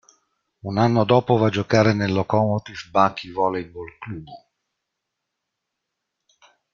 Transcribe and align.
Un 0.63 0.79
anno 0.79 1.03
dopo 1.03 1.37
va 1.37 1.45
a 1.45 1.49
giocare 1.51 1.93
nel 1.93 2.11
Lokomotiv 2.11 2.89
Bakı 2.89 3.31
Voleybol 3.31 3.97
Klubu. 3.99 4.33